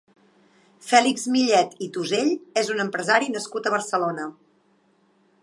[0.85, 4.27] Fèlix Millet i Tusell és un empresari nascut a Barcelona.